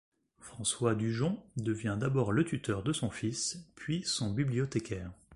[0.39, 5.11] François du Jon devient d’abord le tuteur de son fils, puis son bibliothécaire.